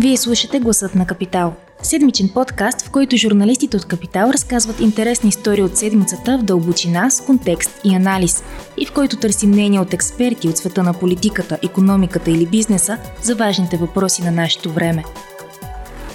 Вие 0.00 0.16
слушате 0.16 0.60
Гласът 0.60 0.94
на 0.94 1.06
Капитал. 1.06 1.54
Седмичен 1.82 2.28
подкаст, 2.28 2.82
в 2.82 2.90
който 2.90 3.16
журналистите 3.16 3.76
от 3.76 3.84
Капитал 3.84 4.30
разказват 4.30 4.80
интересни 4.80 5.28
истории 5.28 5.62
от 5.62 5.76
седмицата 5.76 6.38
в 6.38 6.42
дълбочина, 6.42 7.10
с 7.10 7.20
контекст 7.20 7.80
и 7.84 7.94
анализ, 7.94 8.44
и 8.76 8.86
в 8.86 8.92
който 8.92 9.16
търсим 9.16 9.50
мнение 9.50 9.80
от 9.80 9.94
експерти 9.94 10.48
от 10.48 10.56
света 10.56 10.82
на 10.82 10.94
политиката, 10.94 11.58
економиката 11.62 12.30
или 12.30 12.46
бизнеса 12.46 12.98
за 13.22 13.34
важните 13.34 13.76
въпроси 13.76 14.22
на 14.22 14.30
нашето 14.30 14.72
време. 14.72 15.04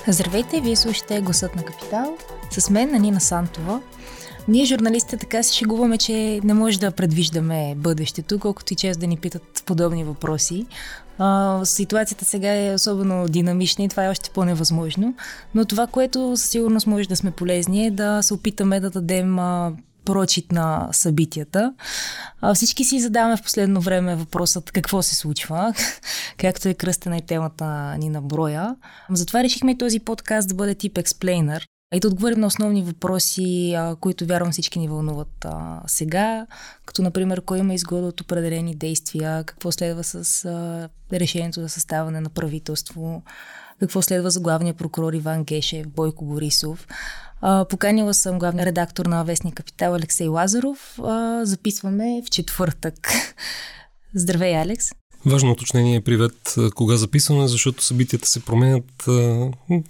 Здравейте, 0.08 0.62
вие 0.62 0.76
слушате 0.76 1.22
Гласът 1.22 1.56
на 1.56 1.64
Капитал. 1.64 2.18
С 2.52 2.70
мен 2.70 3.02
Нина 3.02 3.22
Сантова. 3.22 3.82
Ние, 4.48 4.66
журналистите, 4.66 5.18
така 5.18 5.44
се 5.44 5.54
шегуваме, 5.54 5.98
че 5.98 6.40
не 6.44 6.54
може 6.54 6.80
да 6.80 6.92
предвиждаме 6.92 7.76
бъдещето, 7.78 8.40
колкото 8.40 8.74
и 8.74 8.76
често 8.76 9.02
да 9.02 9.08
ни 9.08 9.18
питат 9.18 9.64
подобни 9.66 10.04
въпроси. 10.04 10.66
А, 11.18 11.60
ситуацията 11.66 12.26
сега 12.26 12.56
е 12.56 12.74
особено 12.74 13.28
динамична 13.28 13.84
и 13.84 13.90
това 13.90 14.06
е 14.06 14.10
още 14.10 14.30
по-невъзможно. 14.30 15.16
Но 15.56 15.66
това, 15.66 15.88
което 15.88 16.38
със 16.38 16.50
сигурност 16.50 16.88
може 16.88 17.10
да 17.10 17.16
сме 17.16 17.32
полезни 17.32 17.86
е 17.86 17.92
да 17.92 18.22
се 18.22 18.34
опитаме 18.34 18.80
да 18.80 18.90
дадем 18.90 19.40
а, 19.40 19.74
прочит 20.06 20.52
на 20.52 20.90
събитията. 20.92 21.74
А, 22.42 22.54
всички 22.54 22.84
си 22.84 23.00
задаваме 23.00 23.38
в 23.38 23.44
последно 23.44 23.82
време 23.82 24.16
въпросът 24.16 24.72
какво 24.72 25.02
се 25.02 25.16
случва, 25.16 25.74
както 26.38 26.70
е 26.70 26.74
кръстена 26.74 27.18
и 27.18 27.22
темата 27.22 27.98
ни 27.98 28.10
на 28.10 28.22
броя. 28.22 28.76
Затова 29.10 29.44
решихме 29.44 29.78
този 29.78 30.00
подкаст 30.00 30.50
да 30.50 30.56
бъде 30.56 30.76
тип 30.76 30.98
експлейнер, 30.98 31.68
и 31.94 32.00
да 32.00 32.08
отговорим 32.08 32.40
на 32.40 32.48
основни 32.48 32.84
въпроси, 32.84 33.74
а, 33.74 33.96
които 33.96 34.26
вярвам 34.26 34.52
всички 34.52 34.80
ни 34.80 34.88
вълнуват 34.88 35.46
а, 35.46 35.82
сега, 35.88 36.48
като 36.86 37.02
например 37.02 37.42
кой 37.42 37.60
има 37.60 37.74
изгода 37.74 38.08
от 38.08 38.22
определени 38.22 38.76
действия, 38.76 39.44
какво 39.44 39.72
следва 39.72 40.04
с 40.04 40.46
а, 40.46 40.90
решението 41.14 41.62
за 41.62 41.70
съставане 41.70 42.22
на 42.22 42.30
правителство, 42.30 43.24
какво 43.80 44.02
следва 44.02 44.30
за 44.30 44.40
главния 44.40 44.74
прокурор 44.74 45.14
Иван 45.14 45.44
Гешев, 45.44 45.88
Бойко 45.88 46.26
Борисов. 46.26 46.88
А, 47.42 47.66
поканила 47.66 48.14
съм 48.14 48.40
главния 48.40 48.66
редактор 48.66 49.06
на 49.06 49.24
Вестник 49.24 49.56
Капитал 49.56 49.96
Алексей 49.96 50.28
Лазаров. 50.28 51.00
А, 51.04 51.46
записваме 51.46 52.22
в 52.26 52.30
четвъртък. 52.30 53.08
Здравей, 54.16 54.62
Алекс! 54.62 55.03
Важно 55.26 55.52
уточнение 55.52 56.02
привет 56.02 56.56
кога 56.76 56.96
записваме, 56.98 57.48
защото 57.48 57.84
събитията 57.84 58.28
се 58.28 58.46
променят 58.46 59.06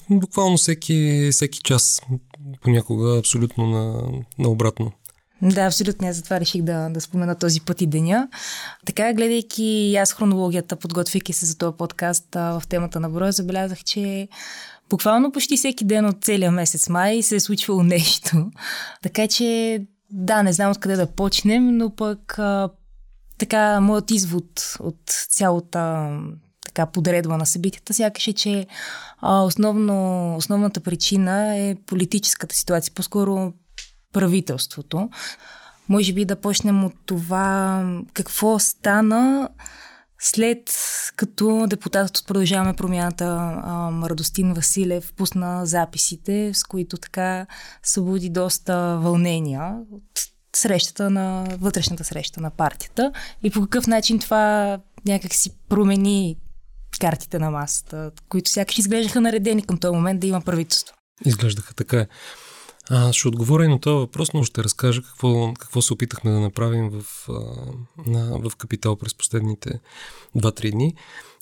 буквално 0.09 0.57
всеки, 0.57 1.29
всеки 1.31 1.59
час, 1.59 2.01
понякога 2.61 3.19
абсолютно 3.19 3.65
на, 3.67 4.03
на 4.39 4.49
обратно. 4.49 4.91
Да, 5.41 5.61
абсолютно. 5.61 6.07
Аз 6.07 6.15
затова 6.15 6.39
реших 6.39 6.61
да, 6.61 6.89
да 6.89 7.01
спомена 7.01 7.35
този 7.35 7.61
път 7.61 7.81
и 7.81 7.87
деня. 7.87 8.27
Така, 8.85 9.13
гледайки 9.13 9.63
и 9.63 9.95
аз 9.95 10.13
хронологията, 10.13 10.75
подготвяйки 10.75 11.33
се 11.33 11.45
за 11.45 11.57
този 11.57 11.77
подкаст 11.77 12.35
а, 12.35 12.59
в 12.59 12.67
темата 12.67 12.99
на 12.99 13.09
броя, 13.09 13.31
забелязах, 13.31 13.83
че 13.83 14.27
буквално 14.89 15.31
почти 15.31 15.57
всеки 15.57 15.85
ден 15.85 16.05
от 16.05 16.23
целия 16.23 16.51
месец 16.51 16.89
май 16.89 17.21
се 17.21 17.35
е 17.35 17.39
случвало 17.39 17.83
нещо. 17.83 18.51
Така 19.01 19.27
че, 19.27 19.79
да, 20.11 20.43
не 20.43 20.53
знам 20.53 20.71
откъде 20.71 20.95
да 20.95 21.07
почнем, 21.07 21.77
но 21.77 21.95
пък 21.95 22.39
а, 22.39 22.69
така, 23.43 23.79
моят 23.79 24.11
извод 24.11 24.75
от 24.79 25.01
цялата 25.29 26.09
така 26.65 26.85
подредба 26.85 27.37
на 27.37 27.45
събитията, 27.45 27.93
сякаш 27.93 28.27
е, 28.27 28.33
че 28.33 28.67
а, 29.21 29.41
основно, 29.41 30.35
основната 30.37 30.79
причина 30.79 31.57
е 31.57 31.75
политическата 31.75 32.55
ситуация, 32.55 32.93
по-скоро 32.93 33.53
правителството. 34.13 35.09
Може 35.89 36.13
би 36.13 36.25
да 36.25 36.35
почнем 36.35 36.85
от 36.85 36.93
това 37.05 37.83
какво 38.13 38.59
стана 38.59 39.49
след 40.19 40.71
като 41.15 41.67
депутатът 41.67 42.17
от 42.17 42.27
Продължаваме 42.27 42.73
промяната 42.73 43.25
Радостин 44.03 44.53
Василев 44.53 45.13
пусна 45.13 45.65
записите, 45.65 46.51
с 46.53 46.63
които 46.63 46.97
така 46.97 47.45
събуди 47.83 48.29
доста 48.29 48.97
вълнения 49.01 49.75
от 49.91 50.32
срещата 50.55 51.09
на 51.09 51.47
вътрешната 51.59 52.03
среща 52.03 52.41
на 52.41 52.49
партията 52.49 53.11
и 53.43 53.49
по 53.49 53.61
какъв 53.61 53.87
начин 53.87 54.19
това 54.19 54.79
някак 55.05 55.33
си 55.33 55.51
промени 55.69 56.37
картите 56.99 57.39
на 57.39 57.51
масата, 57.51 58.11
които 58.29 58.49
сякаш 58.49 58.77
изглеждаха 58.77 59.21
наредени 59.21 59.61
към 59.61 59.77
този 59.77 59.95
момент 59.95 60.19
да 60.19 60.27
има 60.27 60.41
правителство. 60.41 60.95
Изглеждаха 61.25 61.73
така. 61.73 62.05
А, 62.89 63.13
ще 63.13 63.27
отговоря 63.27 63.65
и 63.65 63.67
на 63.67 63.79
този 63.79 63.93
въпрос, 63.93 64.33
но 64.33 64.43
ще 64.43 64.63
разкажа 64.63 65.01
какво, 65.01 65.53
какво 65.53 65.81
се 65.81 65.93
опитахме 65.93 66.31
да 66.31 66.39
направим 66.39 66.89
в, 66.89 67.27
на, 68.07 68.39
в 68.49 68.55
Капитал 68.55 68.95
през 68.95 69.15
последните 69.15 69.79
2-3 70.37 70.71
дни. 70.71 70.95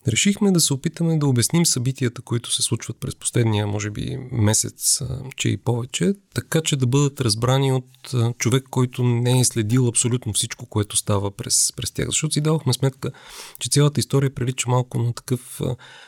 Решихме 0.08 0.52
да 0.52 0.60
се 0.60 0.74
опитаме 0.74 1.18
да 1.18 1.28
обясним 1.28 1.66
събитията, 1.66 2.22
които 2.22 2.52
се 2.52 2.62
случват 2.62 2.98
през 3.00 3.16
последния, 3.16 3.68
може 3.68 3.90
би, 3.90 4.18
месец, 4.32 5.02
че 5.36 5.50
и 5.50 5.58
повече, 5.58 6.14
така 6.34 6.62
че 6.62 6.76
да 6.76 6.88
бъдат 6.88 7.22
разбрани 7.22 7.72
от 7.72 8.14
човек, 8.38 8.64
който 8.70 9.04
не 9.04 9.40
е 9.40 9.46
следил 9.46 9.88
абсолютно 9.88 10.34
всичко, 10.34 10.66
което 10.66 10.98
става 10.98 11.32
през, 11.32 11.74
през 11.76 11.92
тях. 11.92 12.06
Защото 12.06 12.34
си 12.34 12.42
давахме 12.42 12.74
сметка, 12.74 13.12
че 13.60 13.70
цялата 13.70 14.00
история 14.00 14.34
прилича 14.34 14.70
малко 14.70 15.00
на 15.00 15.14
такъв 15.14 15.62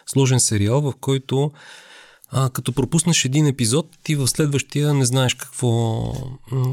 сложен 0.05 0.39
сериал, 0.39 0.81
в 0.81 0.93
който 0.99 1.51
а, 2.35 2.49
като 2.49 2.73
пропуснеш 2.73 3.25
един 3.25 3.47
епизод, 3.47 3.97
ти 4.03 4.15
в 4.15 4.27
следващия 4.27 4.93
не 4.93 5.05
знаеш 5.05 5.33
какво, 5.33 6.03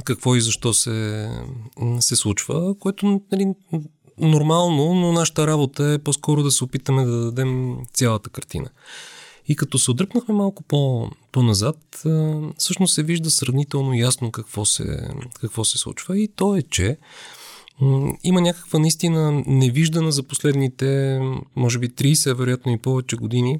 какво 0.04 0.36
и 0.36 0.40
защо 0.40 0.74
се, 0.74 1.28
се 2.00 2.16
случва, 2.16 2.74
което 2.78 3.20
нали, 3.32 3.54
нормално, 4.20 4.94
но 4.94 5.12
нашата 5.12 5.46
работа 5.46 5.84
е 5.84 5.98
по-скоро 5.98 6.42
да 6.42 6.50
се 6.50 6.64
опитаме 6.64 7.04
да 7.04 7.24
дадем 7.24 7.76
цялата 7.92 8.30
картина. 8.30 8.70
И 9.48 9.56
като 9.56 9.78
се 9.78 9.90
отдръпнахме 9.90 10.34
малко 10.34 10.62
по, 10.62 11.10
по-назад, 11.32 12.02
всъщност 12.58 12.94
се 12.94 13.02
вижда 13.02 13.30
сравнително 13.30 13.94
ясно 13.94 14.32
какво 14.32 14.64
се, 14.64 15.08
какво 15.40 15.64
се 15.64 15.78
случва. 15.78 16.18
И 16.18 16.28
то 16.28 16.56
е, 16.56 16.62
че 16.62 16.98
има 18.24 18.40
някаква 18.40 18.78
наистина 18.78 19.42
невиждана 19.46 20.12
за 20.12 20.22
последните, 20.22 21.20
може 21.56 21.78
би 21.78 21.88
30, 21.88 22.34
вероятно 22.34 22.72
и 22.72 22.78
повече 22.78 23.16
години, 23.16 23.58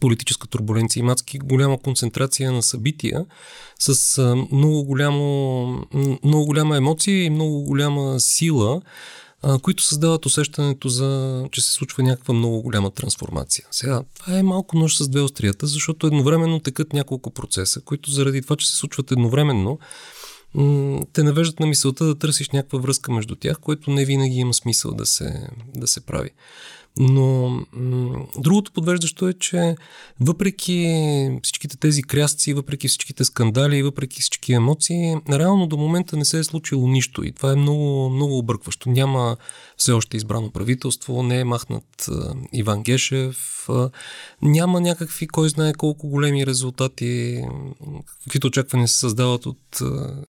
политическа 0.00 0.48
турбуленция 0.48 1.00
и 1.00 1.04
мацки 1.04 1.38
голяма 1.38 1.78
концентрация 1.78 2.52
на 2.52 2.62
събития 2.62 3.26
с 3.78 4.20
много, 4.52 4.84
голямо, 4.84 5.86
много 6.24 6.46
голяма 6.46 6.76
емоция 6.76 7.24
и 7.24 7.30
много 7.30 7.62
голяма 7.62 8.20
сила, 8.20 8.82
които 9.62 9.82
създават 9.82 10.26
усещането 10.26 10.88
за, 10.88 11.44
че 11.52 11.60
се 11.60 11.72
случва 11.72 12.02
някаква 12.02 12.34
много 12.34 12.62
голяма 12.62 12.90
трансформация. 12.90 13.66
Сега, 13.70 14.02
това 14.18 14.38
е 14.38 14.42
малко 14.42 14.78
нож 14.78 14.96
с 14.96 15.08
две 15.08 15.20
острията, 15.20 15.66
защото 15.66 16.06
едновременно 16.06 16.60
текат 16.60 16.92
няколко 16.92 17.30
процеса, 17.30 17.80
които 17.80 18.10
заради 18.10 18.42
това, 18.42 18.56
че 18.56 18.68
се 18.68 18.76
случват 18.76 19.10
едновременно, 19.10 19.78
те 21.12 21.22
навеждат 21.22 21.60
на 21.60 21.66
мисълта 21.66 22.04
да 22.04 22.14
търсиш 22.14 22.50
някаква 22.50 22.78
връзка 22.78 23.12
между 23.12 23.34
тях, 23.34 23.58
което 23.60 23.90
не 23.90 24.04
винаги 24.04 24.36
има 24.36 24.54
смисъл 24.54 24.94
да 24.94 25.06
се, 25.06 25.48
да 25.74 25.86
се 25.86 26.00
прави. 26.00 26.30
Но 26.98 27.48
м- 27.72 28.26
другото 28.38 28.72
подвеждащо 28.72 29.28
е, 29.28 29.32
че 29.32 29.76
въпреки 30.20 31.38
всичките 31.42 31.76
тези 31.76 32.02
крясци, 32.02 32.54
въпреки 32.54 32.88
всичките 32.88 33.24
скандали 33.24 33.82
въпреки 33.82 34.20
всички 34.20 34.52
емоции, 34.52 35.16
реално 35.30 35.66
до 35.66 35.76
момента 35.76 36.16
не 36.16 36.24
се 36.24 36.38
е 36.38 36.44
случило 36.44 36.88
нищо 36.88 37.24
и 37.24 37.32
това 37.32 37.52
е 37.52 37.56
много, 37.56 38.10
много 38.10 38.38
объркващо. 38.38 38.90
Няма 38.90 39.36
все 39.76 39.92
още 39.92 40.16
избрано 40.16 40.50
правителство, 40.50 41.22
не 41.22 41.40
е 41.40 41.44
махнат 41.44 42.08
а, 42.08 42.34
Иван 42.52 42.82
Гешев, 42.82 43.66
а, 43.68 43.90
няма 44.42 44.80
някакви, 44.80 45.28
кой 45.28 45.48
знае 45.48 45.72
колко 45.72 46.08
големи 46.08 46.46
резултати, 46.46 47.42
каквито 48.24 48.46
очаквания 48.46 48.88
се 48.88 48.98
създават 48.98 49.46
от 49.46 49.80
а, 49.80 50.24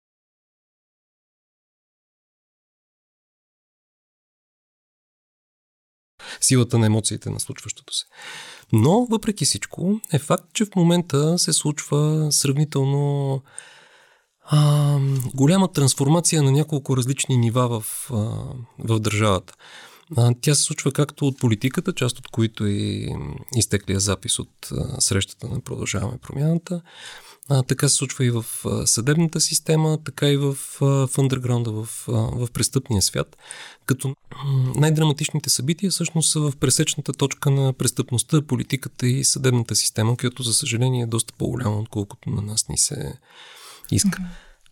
силата 6.45 6.79
на 6.79 6.87
емоциите 6.87 7.31
на 7.31 7.41
случващото 7.41 7.95
се. 7.95 8.05
Но, 8.73 9.07
въпреки 9.11 9.45
всичко, 9.45 10.01
е 10.13 10.19
факт, 10.19 10.45
че 10.53 10.65
в 10.65 10.77
момента 10.77 11.39
се 11.39 11.53
случва 11.53 12.29
сравнително 12.31 13.41
а, 14.45 14.99
голяма 15.35 15.73
трансформация 15.73 16.43
на 16.43 16.53
няколко 16.53 16.97
различни 16.97 17.37
нива 17.37 17.81
в, 17.81 18.11
а, 18.11 18.15
в 18.79 19.01
държавата. 19.01 19.55
А, 20.17 20.35
тя 20.41 20.55
се 20.55 20.63
случва 20.63 20.93
както 20.93 21.27
от 21.27 21.39
политиката, 21.39 21.93
част 21.93 22.19
от 22.19 22.29
които 22.29 22.67
е 22.67 23.09
изтеклия 23.57 24.01
запис 24.01 24.39
от 24.39 24.69
а, 24.73 25.01
срещата 25.01 25.49
на 25.49 25.61
Продължаваме 25.61 26.19
промяната, 26.19 26.83
а, 27.49 27.63
така 27.63 27.89
се 27.89 27.95
случва 27.95 28.25
и 28.25 28.31
в 28.31 28.45
съдебната 28.87 29.41
система, 29.41 29.99
така 30.05 30.29
и 30.29 30.37
в, 30.37 30.55
в 30.81 31.09
underground, 31.09 31.71
в, 31.71 32.05
в 32.47 32.49
престъпния 32.53 33.03
свят. 33.03 33.37
Като 33.87 34.15
най-драматичните 34.77 35.51
събития 35.51 35.91
всъщност 35.91 36.33
са 36.33 36.41
в 36.41 36.53
пресечната 36.61 37.13
точка 37.13 37.51
на 37.51 37.73
престъпността, 37.73 38.43
политиката 38.43 39.07
и 39.07 39.25
съдебната 39.25 39.75
система, 39.75 40.17
която 40.17 40.43
за 40.43 40.55
съжаление 40.55 41.03
е 41.03 41.07
доста 41.07 41.35
по-голяма, 41.39 41.79
отколкото 41.79 42.31
на 42.31 42.43
нас 42.43 42.69
ни 42.69 42.79
се 42.79 43.15
иска. 43.93 44.23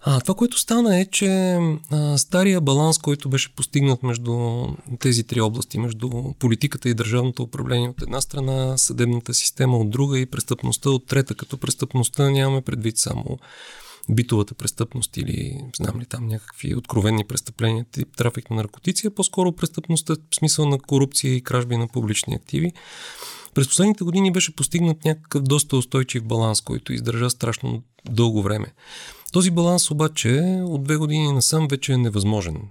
А, 0.03 0.21
това, 0.21 0.35
което 0.35 0.59
стана 0.59 1.01
е, 1.01 1.07
че 1.07 1.59
а, 1.91 2.19
стария 2.19 2.61
баланс, 2.61 2.99
който 2.99 3.29
беше 3.29 3.55
постигнат 3.55 4.03
между 4.03 4.67
тези 4.99 5.25
три 5.25 5.41
области, 5.41 5.79
между 5.79 6.11
политиката 6.39 6.89
и 6.89 6.95
държавното 6.95 7.43
управление 7.43 7.89
от 7.89 8.03
една 8.03 8.21
страна, 8.21 8.79
съдебната 8.79 9.35
система 9.35 9.79
от 9.79 9.91
друга 9.91 10.19
и 10.19 10.27
престъпността 10.27 10.91
от 10.91 11.07
трета, 11.07 11.35
като 11.35 11.59
престъпността 11.59 12.31
нямаме 12.31 12.61
предвид 12.61 12.99
само 12.99 13.39
битовата 14.11 14.55
престъпност 14.55 15.17
или 15.17 15.65
знам 15.77 16.01
ли 16.01 16.07
там 16.07 16.27
някакви 16.27 16.75
откровени 16.75 17.25
престъпления, 17.25 17.87
тип 17.93 18.17
трафик 18.17 18.51
на 18.51 18.57
наркотици, 18.57 19.07
а 19.07 19.11
по-скоро 19.11 19.53
престъпността 19.53 20.15
в 20.31 20.35
смисъл 20.35 20.69
на 20.69 20.79
корупция 20.79 21.35
и 21.35 21.43
кражби 21.43 21.77
на 21.77 21.89
публични 21.89 22.35
активи. 22.35 22.73
През 23.55 23.69
последните 23.69 24.05
години 24.05 24.33
беше 24.33 24.57
постигнат 24.57 25.05
някакъв 25.05 25.43
доста 25.43 25.77
устойчив 25.77 26.25
баланс, 26.25 26.61
който 26.61 26.93
издържа 26.93 27.31
страшно 27.31 27.83
дълго 28.11 28.43
време. 28.43 28.67
Този 29.33 29.51
баланс 29.51 29.91
обаче 29.91 30.61
от 30.65 30.85
две 30.85 30.97
години 30.97 31.33
насам 31.33 31.69
вече 31.71 31.93
е 31.93 31.97
невъзможен. 31.97 32.63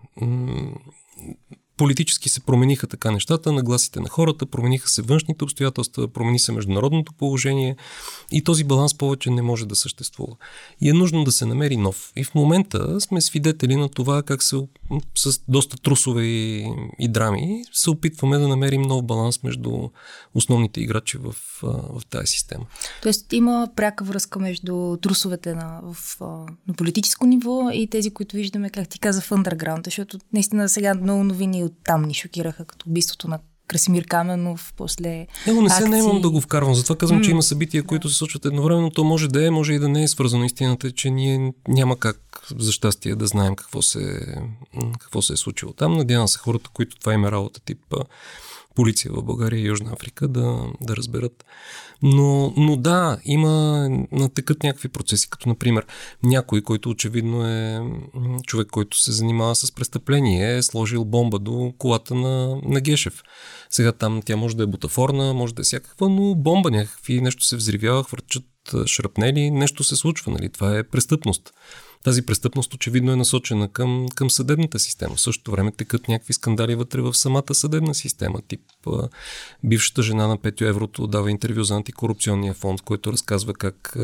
Политически 1.80 2.30
се 2.30 2.40
промениха 2.40 2.88
така 2.88 3.12
нещата, 3.12 3.52
нагласите 3.52 4.00
на 4.00 4.10
хората, 4.10 4.46
промениха 4.46 4.90
се 4.90 5.02
външните 5.02 5.44
обстоятелства, 5.44 6.08
промени 6.08 6.40
се 6.40 6.52
международното 6.52 7.14
положение 7.14 7.76
и 8.31 8.44
този 8.44 8.64
баланс 8.64 8.98
повече 8.98 9.30
не 9.30 9.42
може 9.42 9.66
да 9.66 9.76
съществува. 9.76 10.36
И 10.81 10.90
е 10.90 10.94
нужно 10.94 11.24
да 11.24 11.31
се 11.31 11.46
намери 11.46 11.78
нов. 11.78 12.12
И 12.16 12.24
в 12.24 12.36
момента 12.36 13.02
сме 13.02 13.22
свидетели 13.22 13.76
на 13.76 13.90
това 13.90 14.24
как 14.24 14.44
се 14.44 14.56
с 15.16 15.40
доста 15.48 15.78
трусове 15.78 16.24
и, 16.24 16.74
и 17.00 17.08
драми 17.08 17.64
се 17.74 17.90
опитваме 17.90 18.38
да 18.38 18.48
намерим 18.48 18.82
нов 18.82 19.06
баланс 19.06 19.44
между 19.44 19.90
основните 20.36 20.82
играчи 20.82 21.18
в, 21.18 21.36
в 21.62 22.02
тази 22.10 22.28
система. 22.28 22.66
Тоест 23.02 23.34
има 23.34 23.70
пряка 23.75 24.04
връзка 24.04 24.40
между 24.40 24.98
трусовете 25.02 25.56
на, 25.56 25.82
в, 25.94 26.18
на 26.68 26.74
политическо 26.78 27.25
ниво 27.25 27.70
и 27.74 27.88
тези, 27.88 28.12
които 28.12 28.36
виждаме, 28.36 28.70
как 28.70 28.90
ти 28.90 29.00
каза, 29.00 29.22
в 29.22 29.30
underground, 29.30 29.86
защото 29.86 30.20
наистина 30.34 30.70
сега 30.70 30.94
много 30.94 31.24
новини 31.24 31.69
там 31.83 32.01
ни 32.01 32.13
шокираха, 32.13 32.66
като 32.66 32.89
убийството 32.89 33.27
на 33.27 33.39
Красимир 33.68 34.06
Каменов, 34.06 34.74
после 34.77 35.27
Него 35.48 35.62
не 35.62 35.69
се 35.69 35.75
акции... 35.75 35.89
наемам 35.89 36.21
да 36.21 36.30
го 36.30 36.42
вкарвам, 36.42 36.75
затова 36.75 36.95
казвам, 36.95 37.19
mm. 37.19 37.24
че 37.24 37.31
има 37.31 37.44
събития, 37.44 37.83
които 37.83 38.10
се 38.10 38.16
случват 38.16 38.45
едновременно. 38.45 38.92
То 38.92 39.04
може 39.04 39.27
да 39.27 39.48
е, 39.48 39.50
може 39.50 39.74
и 39.74 39.80
да 39.80 39.89
не 39.89 40.04
е 40.04 40.07
свързано. 40.07 40.45
Истината 40.45 40.88
е, 40.88 40.92
че 40.92 41.10
ние 41.10 41.54
няма 41.68 42.00
как, 42.00 42.18
за 42.60 42.71
щастие, 42.71 43.16
да 43.16 43.27
знаем 43.27 43.56
какво 43.56 43.81
се, 43.81 44.36
какво 45.00 45.21
се 45.21 45.33
е 45.33 45.38
случило 45.38 45.74
там. 45.74 45.98
Надявам 45.98 46.27
се 46.27 46.39
хората, 46.39 46.69
които 46.74 47.00
това 47.00 47.13
има 47.13 47.31
работа, 47.31 47.60
тип 47.60 47.80
полиция 48.80 49.12
в 49.14 49.24
България 49.24 49.60
и 49.60 49.68
Южна 49.68 49.92
Африка, 49.94 50.28
да, 50.28 50.60
да 50.81 50.96
разберат. 50.96 51.46
Но, 52.02 52.54
но 52.58 52.78
да, 52.78 53.18
има 53.26 53.88
натекат 54.12 54.64
някакви 54.64 54.90
процеси, 54.90 55.30
като 55.30 55.50
например 55.50 55.86
някой, 56.24 56.62
който 56.62 56.90
очевидно 56.90 57.48
е 57.48 57.80
човек, 58.46 58.68
който 58.68 59.00
се 59.00 59.12
занимава 59.12 59.56
с 59.56 59.72
престъпление, 59.72 60.58
е 60.58 60.64
сложил 60.64 61.06
бомба 61.06 61.40
до 61.40 61.74
колата 61.78 62.16
на, 62.16 62.62
на 62.64 62.81
Гешев. 62.81 63.24
Сега 63.70 63.92
там 63.92 64.22
тя 64.26 64.38
може 64.38 64.58
да 64.58 64.64
е 64.64 64.68
бутафорна, 64.68 65.34
може 65.34 65.56
да 65.56 65.62
е 65.62 65.64
всякаква, 65.64 66.10
но 66.10 66.36
бомба 66.36 66.72
някакви, 66.72 67.22
нещо 67.22 67.46
се 67.46 67.56
взривява, 67.56 68.04
хвърчат 68.04 68.46
шрапнели, 68.86 69.52
нещо 69.52 69.84
се 69.84 69.96
случва, 69.96 70.32
нали? 70.32 70.50
Това 70.50 70.78
е 70.78 70.84
престъпност 70.84 71.54
тази 72.04 72.25
престъпност 72.25 72.74
очевидно 72.74 73.12
е 73.12 73.16
насочена 73.16 73.69
към, 73.69 74.06
към 74.16 74.30
съдебната 74.30 74.80
система. 74.80 75.16
В 75.16 75.22
същото 75.22 75.51
време 75.51 75.72
текат 75.72 76.07
някакви 76.07 76.34
скандали 76.34 76.75
вътре 76.75 77.01
в 77.01 77.13
самата 77.13 77.54
съдебна 77.54 77.96
система. 77.96 78.42
Тип 78.48 78.62
бившата 79.63 80.04
жена 80.04 80.28
на 80.28 80.38
Петю 80.38 80.66
Еврото 80.66 81.07
дава 81.07 81.31
интервю 81.31 81.63
за 81.63 81.75
антикорупционния 81.75 82.54
фонд, 82.54 82.81
който 82.81 83.13
разказва 83.13 83.54
как 83.54 83.98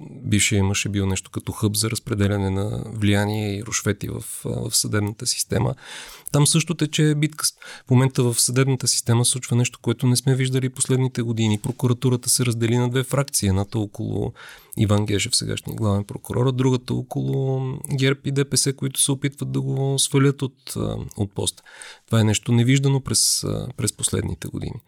бившия 0.00 0.58
имаше 0.58 0.88
бил 0.88 1.06
нещо 1.06 1.30
като 1.30 1.52
хъб 1.52 1.76
за 1.76 1.90
разпределяне 1.90 2.50
на 2.50 2.84
влияние 2.86 3.56
и 3.56 3.64
рушвети 3.64 4.08
в, 4.08 4.24
в 4.44 4.76
съдебната 4.76 5.26
система. 5.26 5.74
Там 6.32 6.46
също 6.46 6.74
тече 6.74 7.14
битка. 7.14 7.44
В 7.86 7.90
момента 7.90 8.22
в 8.22 8.40
съдебната 8.40 8.88
система 8.88 9.24
случва 9.24 9.56
нещо, 9.56 9.78
което 9.82 10.06
не 10.06 10.16
сме 10.16 10.36
виждали 10.36 10.68
последните 10.68 11.22
години. 11.22 11.58
Прокуратурата 11.58 12.30
се 12.30 12.46
раздели 12.46 12.76
на 12.76 12.88
две 12.88 13.02
фракции. 13.02 13.48
Едната 13.48 13.78
около 13.78 14.32
Иван 14.78 15.06
Гешев, 15.06 15.36
сегашния 15.36 15.76
главен 15.76 16.04
прокурор, 16.04 16.46
а 16.46 16.52
другата 16.52 16.94
около 16.94 17.60
ГЕРБ 17.98 18.20
и 18.24 18.32
ДПС, 18.32 18.72
които 18.72 19.00
се 19.00 19.12
опитват 19.12 19.52
да 19.52 19.60
го 19.60 19.98
свалят 19.98 20.42
от, 20.42 20.74
от 21.16 21.34
поста. 21.34 21.62
Това 22.06 22.20
е 22.20 22.24
нещо 22.24 22.52
невиждано 22.52 23.00
през, 23.00 23.46
през 23.76 23.92
последните 23.92 24.48
години. 24.48 24.80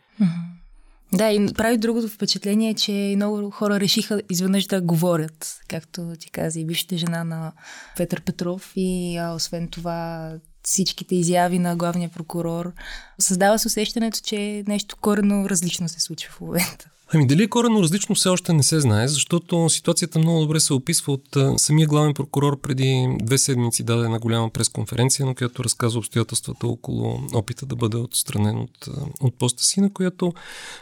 Да, 1.14 1.31
и 1.31 1.47
прави 1.55 1.79
другото 1.79 2.09
впечатление, 2.09 2.75
че 2.75 3.12
много 3.17 3.50
хора 3.50 3.81
решиха 3.81 4.23
изведнъж 4.31 4.67
да 4.67 4.81
говорят, 4.81 5.61
както 5.69 6.12
ти 6.19 6.31
каза 6.31 6.61
и 6.61 6.67
бившата 6.67 6.97
жена 6.97 7.25
на 7.25 7.53
Петър 7.97 8.23
Петров. 8.23 8.73
И 8.76 9.17
а, 9.17 9.35
освен 9.35 9.69
това 9.69 10.32
всичките 10.62 11.14
изяви 11.14 11.59
на 11.59 11.76
главния 11.76 12.09
прокурор. 12.09 12.73
Създава 13.19 13.59
се 13.59 13.69
усещането, 13.69 14.20
че 14.25 14.64
нещо 14.67 14.97
корено 15.00 15.49
различно 15.49 15.88
се 15.88 16.00
случва 16.00 16.32
в 16.32 16.41
момента. 16.41 16.88
Ами 17.14 17.26
дали 17.26 17.43
е 17.43 17.49
корено 17.49 17.82
различно 17.82 18.14
все 18.14 18.29
още 18.29 18.53
не 18.53 18.62
се 18.62 18.81
знае, 18.81 19.09
защото 19.09 19.69
ситуацията 19.69 20.19
много 20.19 20.41
добре 20.41 20.61
се 20.61 20.73
описва 20.73 21.12
от 21.12 21.61
самия 21.61 21.87
главен 21.87 22.14
прокурор 22.14 22.61
преди 22.61 23.17
две 23.23 23.38
седмици 23.38 23.82
даде 23.82 24.05
една 24.05 24.19
голяма 24.19 24.50
пресконференция, 24.50 25.26
на 25.26 25.35
която 25.35 25.64
разказва 25.64 25.99
обстоятелствата 25.99 26.67
около 26.67 27.20
опита 27.35 27.67
да 27.67 27.76
бъде 27.76 27.97
отстранен 27.97 28.59
от, 28.59 28.88
от 29.20 29.38
поста 29.38 29.64
си, 29.64 29.81
на 29.81 29.93
която 29.93 30.32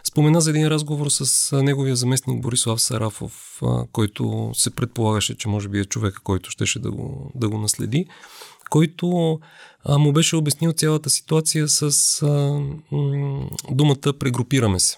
спомена 0.04 0.40
за 0.40 0.50
един 0.50 0.66
разговор 0.66 1.06
с 1.10 1.56
неговия 1.62 1.96
заместник 1.96 2.42
Борислав 2.42 2.80
Сарафов, 2.80 3.62
който 3.92 4.50
се 4.54 4.70
предполагаше, 4.70 5.36
че 5.36 5.48
може 5.48 5.68
би 5.68 5.78
е 5.78 5.84
човека, 5.84 6.20
който 6.24 6.50
щеше 6.50 6.78
да 6.78 6.90
го, 6.90 7.32
да 7.34 7.48
го 7.48 7.58
наследи 7.58 8.06
който 8.70 9.38
а, 9.84 9.98
му 9.98 10.12
беше 10.12 10.36
обяснил 10.36 10.72
цялата 10.72 11.10
ситуация 11.10 11.68
с 11.68 12.22
а, 12.22 12.26
м, 12.92 13.48
думата 13.70 14.12
прегрупираме 14.18 14.80
се. 14.80 14.96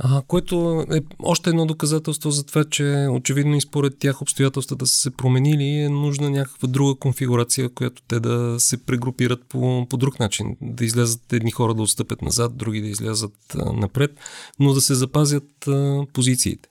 А, 0.00 0.22
което 0.26 0.86
е 0.92 1.00
още 1.22 1.50
едно 1.50 1.66
доказателство 1.66 2.30
за 2.30 2.46
това, 2.46 2.64
че 2.64 3.06
очевидно 3.10 3.56
и 3.56 3.60
според 3.60 3.98
тях 3.98 4.22
обстоятелствата 4.22 4.86
са 4.86 4.96
се 4.96 5.10
променили 5.10 5.64
и 5.64 5.80
е 5.80 5.88
нужна 5.88 6.30
някаква 6.30 6.68
друга 6.68 6.94
конфигурация, 6.94 7.68
която 7.68 8.02
те 8.08 8.20
да 8.20 8.56
се 8.58 8.84
прегрупират 8.84 9.40
по, 9.48 9.86
по 9.90 9.96
друг 9.96 10.18
начин. 10.18 10.56
Да 10.62 10.84
излязат 10.84 11.32
едни 11.32 11.50
хора 11.50 11.74
да 11.74 11.82
отстъпят 11.82 12.22
назад, 12.22 12.56
други 12.56 12.80
да 12.80 12.88
излязат 12.88 13.34
а, 13.54 13.72
напред, 13.72 14.10
но 14.58 14.72
да 14.72 14.80
се 14.80 14.94
запазят 14.94 15.68
а, 15.68 16.06
позициите. 16.12 16.68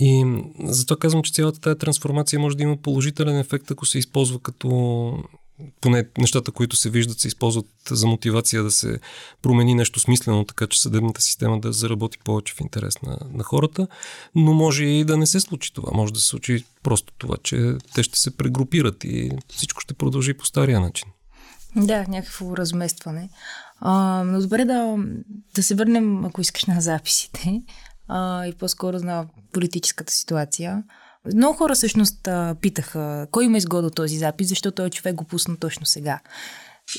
И 0.00 0.42
затова 0.64 0.96
казвам, 0.96 1.22
че 1.22 1.32
цялата 1.32 1.60
тази 1.60 1.78
трансформация 1.78 2.40
може 2.40 2.56
да 2.56 2.62
има 2.62 2.76
положителен 2.76 3.38
ефект, 3.38 3.70
ако 3.70 3.86
се 3.86 3.98
използва 3.98 4.38
като 4.40 4.68
поне 5.80 6.04
нещата, 6.18 6.52
които 6.52 6.76
се 6.76 6.90
виждат, 6.90 7.20
се 7.20 7.28
използват 7.28 7.66
за 7.90 8.06
мотивация 8.06 8.62
да 8.62 8.70
се 8.70 9.00
промени 9.42 9.74
нещо 9.74 10.00
смислено, 10.00 10.44
така 10.44 10.66
че 10.66 10.82
съдебната 10.82 11.20
система 11.20 11.60
да 11.60 11.72
заработи 11.72 12.18
повече 12.24 12.54
в 12.54 12.60
интерес 12.60 13.02
на, 13.02 13.18
на 13.32 13.44
хората, 13.44 13.88
но 14.34 14.52
може 14.54 14.84
и 14.84 15.04
да 15.04 15.16
не 15.16 15.26
се 15.26 15.40
случи 15.40 15.74
това. 15.74 15.90
Може 15.94 16.12
да 16.12 16.18
се 16.18 16.26
случи 16.26 16.64
просто 16.82 17.12
това, 17.18 17.36
че 17.42 17.74
те 17.94 18.02
ще 18.02 18.18
се 18.18 18.36
прегрупират 18.36 19.04
и 19.04 19.30
всичко 19.48 19.80
ще 19.80 19.94
продължи 19.94 20.34
по 20.34 20.46
стария 20.46 20.80
начин. 20.80 21.08
Да, 21.76 22.04
някакво 22.08 22.56
разместване. 22.56 23.28
А, 23.80 24.22
но 24.24 24.40
добре 24.40 24.64
да, 24.64 24.96
да 25.54 25.62
се 25.62 25.74
върнем, 25.74 26.24
ако 26.24 26.40
искаш, 26.40 26.64
на 26.64 26.80
записите 26.80 27.62
а, 28.08 28.46
и 28.46 28.54
по-скоро 28.54 28.98
на 28.98 29.26
политическата 29.52 30.12
ситуация. 30.12 30.84
Много 31.34 31.58
хора 31.58 31.74
всъщност 31.74 32.28
питаха 32.60 33.26
кой 33.30 33.44
има 33.44 33.58
изгода 33.58 33.90
този 33.90 34.18
запис, 34.18 34.48
защото 34.48 34.74
този 34.74 34.90
човек 34.90 35.14
го 35.14 35.24
пусна 35.24 35.56
точно 35.56 35.86
сега. 35.86 36.20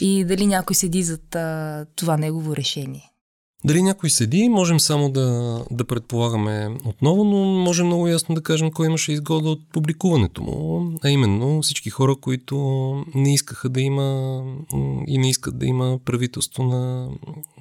И 0.01 0.25
дали 0.25 0.47
някой 0.47 0.75
седи 0.75 1.03
зад 1.03 1.35
а, 1.35 1.85
това 1.95 2.17
негово 2.17 2.55
решение. 2.55 3.11
Дали 3.65 3.81
някой 3.81 4.09
седи, 4.09 4.49
можем 4.49 4.79
само 4.79 5.11
да, 5.11 5.61
да 5.71 5.85
предполагаме 5.85 6.77
отново, 6.85 7.23
но 7.23 7.37
можем 7.45 7.85
много 7.85 8.07
ясно 8.07 8.35
да 8.35 8.41
кажем 8.41 8.71
кой 8.71 8.85
имаше 8.87 9.11
изгода 9.11 9.49
от 9.49 9.59
публикуването 9.73 10.41
му, 10.41 10.91
а 11.03 11.09
именно 11.09 11.61
всички 11.61 11.89
хора, 11.89 12.15
които 12.15 12.57
не 13.15 13.33
искаха 13.33 13.69
да 13.69 13.81
има 13.81 14.43
и 15.07 15.17
не 15.17 15.29
искат 15.29 15.59
да 15.59 15.65
има 15.65 15.99
правителство 16.05 16.63
на 16.63 17.09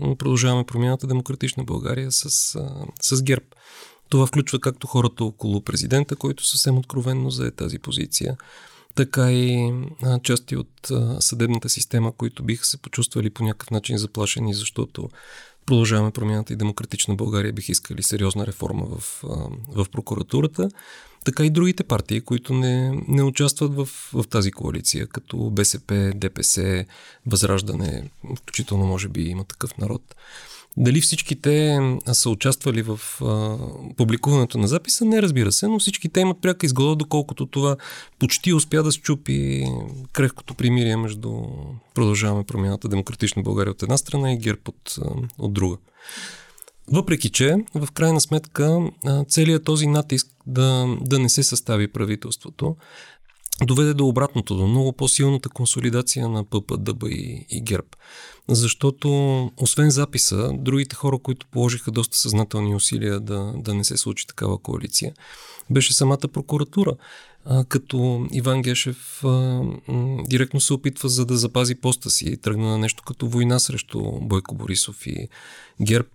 продължаваме 0.01 0.65
промяната 0.65 1.07
Демократична 1.07 1.65
България 1.65 2.13
с, 2.13 2.31
с 3.03 3.23
ГЕРБ. 3.23 3.47
Това 4.09 4.27
включва 4.27 4.61
както 4.61 4.87
хората 4.87 5.25
около 5.25 5.61
президента, 5.61 6.17
който 6.17 6.47
съвсем 6.47 6.79
откровенно 6.79 7.31
зае 7.31 7.51
тази 7.51 7.79
позиция, 7.79 8.37
така 8.95 9.33
и 9.33 9.73
части 10.23 10.57
от 10.57 10.91
съдебната 11.21 11.69
система, 11.69 12.13
които 12.13 12.45
биха 12.45 12.67
се 12.67 12.77
почувствали 12.77 13.31
по 13.31 13.45
някакъв 13.45 13.71
начин 13.71 13.99
заплашени, 13.99 14.55
защото 14.55 15.09
продължаваме 15.67 16.11
промяната 16.11 16.53
и 16.53 16.57
демократична 16.57 17.15
България 17.15 17.53
бих 17.53 17.69
искали 17.69 18.03
сериозна 18.03 18.47
реформа 18.47 18.87
в, 18.87 19.23
в 19.69 19.87
прокуратурата. 19.93 20.69
така 21.25 21.45
и 21.45 21.51
другите 21.51 21.85
партии, 21.85 22.21
които 22.21 22.55
не, 22.55 23.03
не 23.09 23.23
участват 23.23 23.75
в, 23.75 23.89
в 24.13 24.25
тази 24.31 24.53
коалиция, 24.53 25.07
като 25.07 25.51
БСП, 25.51 26.13
ДПС, 26.15 26.85
Възраждане, 27.27 28.11
включително 28.37 28.87
може 28.87 29.09
би 29.09 29.23
има 29.23 29.45
такъв 29.45 29.79
народ. 29.79 30.15
Дали 30.77 31.01
всички 31.01 31.41
те 31.41 31.79
са 32.13 32.31
участвали 32.31 32.83
в 32.83 33.01
а, 33.23 33.59
публикуването 33.97 34.59
на 34.59 34.69
записа? 34.69 35.05
Не, 35.05 35.23
разбира 35.23 35.53
се, 35.53 35.69
но 35.69 35.79
всички 35.79 36.09
те 36.09 36.21
имат 36.21 36.41
пряка 36.41 36.67
изгода, 36.67 36.97
доколкото 36.97 37.47
това 37.47 37.77
почти 38.19 38.53
успя 38.53 38.83
да 38.83 38.93
щупи 38.93 39.65
крехкото 40.13 40.55
примирие 40.55 40.97
между 40.97 41.33
продължаваме 41.95 42.45
промяната 42.45 42.89
Демократична 42.89 43.43
България 43.43 43.71
от 43.71 43.83
една 43.83 43.97
страна 43.97 44.33
и 44.33 44.39
ГЕРБ 44.39 44.61
от, 44.69 44.99
от 45.39 45.53
друга. 45.53 45.77
Въпреки, 46.93 47.31
че 47.31 47.57
в 47.75 47.89
крайна 47.93 48.21
сметка 48.21 48.81
целият 49.29 49.65
този 49.65 49.87
натиск 49.87 50.27
да, 50.47 50.97
да 51.01 51.19
не 51.19 51.29
се 51.29 51.43
състави 51.43 51.89
правителството 51.89 52.77
доведе 53.65 53.95
до 53.95 54.07
обратното, 54.07 54.57
до 54.57 54.67
много 54.67 54.93
по-силната 54.93 55.49
консолидация 55.49 56.29
на 56.29 56.45
ППДБ 56.45 57.05
и, 57.09 57.47
и 57.51 57.61
ГЕРБ. 57.61 57.89
Защото, 58.49 59.51
освен 59.57 59.91
записа, 59.91 60.51
другите 60.55 60.97
хора, 60.97 61.19
които 61.19 61.47
положиха 61.47 61.91
доста 61.91 62.19
съзнателни 62.19 62.75
усилия 62.75 63.21
да, 63.21 63.53
да 63.57 63.75
не 63.75 63.85
се 63.85 63.97
случи 63.97 64.27
такава 64.27 64.59
коалиция, 64.59 65.15
беше 65.71 65.95
самата 65.95 66.29
прокуратура. 66.33 66.97
А, 67.45 67.65
като 67.65 68.27
Иван 68.33 68.63
Гешев 68.63 69.25
а, 69.25 69.63
директно 70.29 70.61
се 70.61 70.75
опитва 70.75 71.09
за 71.09 71.27
да 71.27 71.37
запази 71.37 71.75
поста 71.75 72.11
си, 72.11 72.37
тръгна 72.37 72.67
на 72.67 72.79
нещо 72.79 73.03
като 73.07 73.29
война 73.29 73.59
срещу 73.59 74.03
Бойко 74.21 74.55
Борисов 74.55 75.07
и 75.07 75.29
ГЕРБ 75.83 76.09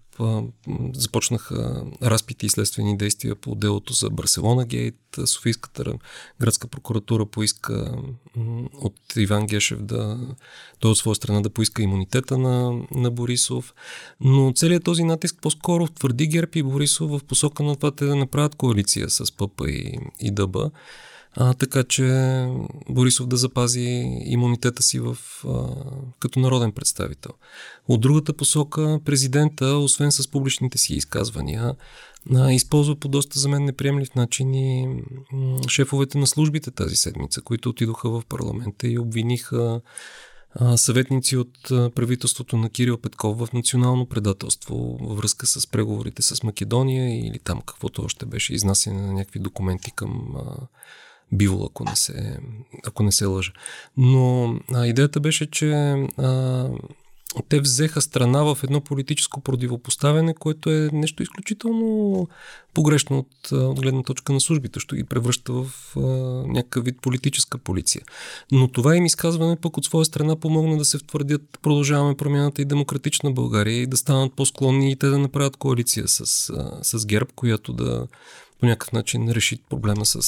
започнаха 0.94 1.86
разпити 2.04 2.46
и 2.46 2.50
следствени 2.50 2.98
действия 2.98 3.36
по 3.36 3.56
делото 3.56 3.94
за 3.94 4.10
Барселона 4.10 4.66
Гейт. 4.66 4.96
Софийската 5.26 5.94
градска 6.40 6.68
прокуратура 6.68 7.26
поиска 7.26 8.02
от 8.74 8.96
Иван 9.16 9.48
Гешев 9.48 9.82
да, 9.82 10.20
той 10.80 10.92
от 10.92 10.98
своя 10.98 11.16
страна 11.16 11.42
да 11.42 11.50
поиска 11.50 11.82
имунитета 11.82 12.38
на, 12.38 12.84
на 12.92 13.12
Борисов. 13.12 13.74
Но 14.20 14.54
целият 14.56 14.84
този 14.84 15.04
натиск 15.04 15.36
по-скоро 15.42 15.88
твърди 15.88 16.28
ГЕРБ 16.28 16.52
и 16.56 16.64
Борисов 16.64 17.12
в 17.12 17.24
посока 17.24 17.64
на 17.64 17.76
това 17.76 17.92
те 17.92 18.06
да 18.06 18.16
направят 18.16 18.56
коалиция 18.56 19.10
с 19.10 19.32
ПП 19.32 19.62
и, 19.68 20.00
и 20.20 20.32
ДБ 20.32 20.58
а, 21.38 21.54
така 21.54 21.84
че 21.84 22.06
Борисов 22.90 23.28
да 23.28 23.38
запази 23.38 24.04
имунитета 24.26 24.84
си 24.84 25.00
в, 25.00 25.18
а, 25.48 25.68
като 26.20 26.40
народен 26.40 26.72
представител. 26.72 27.32
От 27.88 28.02
другата 28.02 28.34
посока, 28.34 29.00
президента, 29.06 29.66
освен 29.66 30.12
с 30.12 30.28
публичните 30.28 30.78
си 30.78 30.94
изказвания, 30.94 31.76
а, 32.36 32.52
използва 32.52 32.96
по 32.96 33.08
доста 33.08 33.40
за 33.40 33.50
мен 33.50 33.66
неприемлив 33.66 34.16
начин 34.16 34.54
и 34.54 35.02
шефовете 35.68 36.18
на 36.18 36.28
службите 36.28 36.72
тази 36.72 36.96
седмица, 36.96 37.42
които 37.42 37.70
отидоха 37.70 38.10
в 38.10 38.24
парламента 38.30 38.88
и 38.88 39.00
обвиниха 39.00 39.82
съветници 40.76 41.38
от 41.38 41.58
правителството 41.70 42.58
на 42.58 42.70
Кирил 42.70 42.98
Петков 42.98 43.38
в 43.40 43.54
национално 43.54 44.06
предателство 44.06 44.98
във 45.02 45.18
връзка 45.18 45.48
с 45.48 45.68
преговорите 45.68 46.22
с 46.22 46.44
Македония 46.44 47.28
или 47.28 47.40
там 47.40 47.62
каквото 47.66 48.02
още 48.02 48.26
беше 48.26 48.54
изнасяне 48.54 49.02
на 49.02 49.14
някакви 49.14 49.40
документи 49.40 49.92
към 49.92 50.36
Бивол, 51.32 51.66
ако 51.66 51.84
не 51.84 51.96
се, 51.96 52.38
ако 52.88 53.04
не 53.04 53.12
се 53.12 53.26
лъжа. 53.26 53.52
Но 53.98 54.56
а, 54.74 54.88
идеята 54.88 55.20
беше, 55.20 55.52
че 55.52 55.72
а, 56.18 56.70
те 57.50 57.60
взеха 57.60 58.02
страна 58.02 58.44
в 58.44 58.58
едно 58.64 58.82
политическо 58.82 59.42
противопоставяне, 59.42 60.34
което 60.34 60.70
е 60.70 60.90
нещо 60.94 61.24
изключително 61.24 62.28
погрешно 62.74 63.18
от, 63.18 63.52
от 63.52 63.82
гледна 63.82 64.04
точка 64.04 64.34
на 64.34 64.42
службите, 64.42 64.80
що 64.80 64.96
ги 64.96 65.04
превръща 65.04 65.54
в 65.54 65.68
а, 65.98 66.00
някакъв 66.48 66.86
вид 66.86 67.02
политическа 67.02 67.58
полиция. 67.58 68.02
Но 68.52 68.68
това 68.68 68.96
им 68.96 69.06
изказване 69.06 69.56
пък 69.56 69.78
от 69.78 69.86
своя 69.86 70.06
страна 70.06 70.36
помогна 70.36 70.78
да 70.78 70.86
се 70.86 70.98
втвърдят 70.98 71.60
продължаваме 71.62 72.18
промяната 72.18 72.62
и 72.62 72.66
демократична 72.66 73.32
България 73.32 73.82
и 73.82 73.88
да 73.88 73.98
станат 73.98 74.34
по-склонни 74.34 74.92
и 74.92 74.96
те 74.96 75.08
да 75.08 75.18
направят 75.18 75.58
коалиция 75.58 76.08
с, 76.08 76.50
а, 76.50 76.80
с 76.84 77.06
ГЕРБ, 77.06 77.30
която 77.36 77.74
да 77.74 78.08
по 78.62 78.68
някакъв 78.68 78.92
начин 78.92 79.32
реши 79.32 79.64
проблема 79.70 80.06
с, 80.06 80.22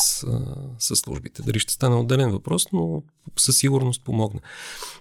с 0.80 0.96
службите. 0.96 1.42
Дали 1.42 1.60
ще 1.60 1.74
стане 1.74 1.96
отделен 1.96 2.32
въпрос, 2.32 2.66
но 2.74 3.04
със 3.38 3.58
сигурност 3.58 4.04
помогна. 4.04 4.40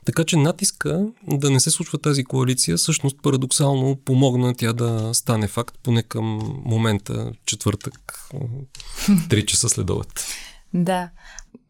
Така 0.05 0.25
че 0.25 0.37
натиска 0.37 1.07
да 1.27 1.51
не 1.51 1.61
се 1.61 1.71
случва 1.71 1.99
тази 1.99 2.25
коалиция, 2.25 2.77
всъщност 2.77 3.17
парадоксално 3.23 3.97
помогна 3.97 4.55
тя 4.55 4.73
да 4.73 5.15
стане 5.15 5.49
факт, 5.49 5.79
поне 5.83 6.03
към 6.03 6.25
момента, 6.65 7.33
четвъртък, 7.47 8.29
3 8.33 9.45
часа 9.45 9.69
следоват. 9.69 10.27
Да. 10.75 11.11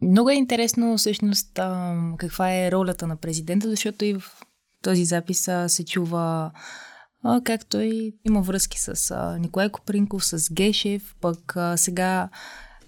Много 0.02 0.30
е 0.30 0.34
интересно 0.34 0.98
всъщност 0.98 1.60
каква 2.18 2.54
е 2.54 2.72
ролята 2.72 3.06
на 3.06 3.16
президента, 3.16 3.70
защото 3.70 4.04
и 4.04 4.14
в 4.14 4.22
този 4.82 5.04
запис 5.04 5.48
се 5.66 5.84
чува 5.84 6.50
както 7.44 7.80
и 7.80 8.14
има 8.24 8.42
връзки 8.42 8.80
с 8.80 9.10
а, 9.10 9.38
Николай 9.38 9.68
Копринков, 9.68 10.24
с 10.24 10.52
Гешев, 10.52 11.14
пък 11.20 11.56
сега, 11.76 12.28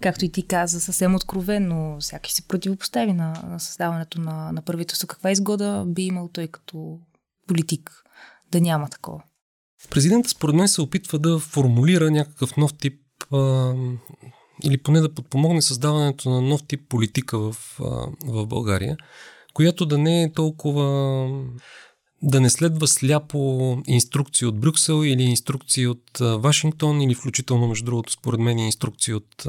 както 0.00 0.24
и 0.24 0.32
ти 0.32 0.46
каза, 0.46 0.80
съвсем 0.80 1.14
откровенно, 1.14 1.96
всяки 2.00 2.32
се 2.32 2.48
противопостави 2.48 3.12
на, 3.12 3.42
на 3.48 3.60
създаването 3.60 4.20
на, 4.20 4.52
на 4.52 4.62
правителство. 4.62 5.08
Каква 5.08 5.30
изгода 5.30 5.84
би 5.86 6.02
имал 6.02 6.28
той 6.28 6.46
като 6.46 6.98
политик 7.48 7.90
да 8.52 8.60
няма 8.60 8.88
такова? 8.88 9.22
Президентът 9.90 10.30
според 10.30 10.54
мен 10.54 10.68
се 10.68 10.82
опитва 10.82 11.18
да 11.18 11.38
формулира 11.38 12.10
някакъв 12.10 12.56
нов 12.56 12.74
тип 12.74 13.00
а, 13.32 13.72
или 14.64 14.82
поне 14.82 15.00
да 15.00 15.14
подпомогне 15.14 15.62
създаването 15.62 16.30
на 16.30 16.40
нов 16.40 16.66
тип 16.66 16.88
политика 16.88 17.38
в, 17.38 17.56
а, 17.80 17.84
в 18.26 18.46
България, 18.46 18.96
която 19.54 19.86
да 19.86 19.98
не 19.98 20.22
е 20.22 20.32
толкова 20.32 21.28
да 22.24 22.40
не 22.40 22.50
следва 22.50 22.86
сляпо 22.86 23.78
инструкции 23.86 24.46
от 24.46 24.60
Брюксел 24.60 25.04
или 25.04 25.22
инструкции 25.22 25.86
от 25.86 26.18
Вашингтон 26.20 27.00
или 27.00 27.14
включително, 27.14 27.68
между 27.68 27.84
другото, 27.84 28.12
според 28.12 28.40
мен 28.40 28.58
инструкции 28.58 29.14
от, 29.14 29.46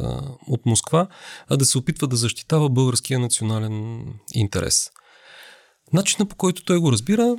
от 0.48 0.66
Москва, 0.66 1.08
а 1.48 1.58
да 1.58 1.66
се 1.66 1.78
опитва 1.78 2.08
да 2.08 2.16
защитава 2.16 2.70
българския 2.70 3.20
национален 3.20 4.06
интерес. 4.34 4.90
Начинът 5.94 6.30
по 6.30 6.36
който 6.36 6.66
той 6.66 6.80
го 6.80 6.92
разбира, 6.92 7.36